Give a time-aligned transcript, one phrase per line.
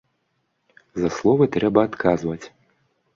[1.03, 2.45] За словы трэба адказваць.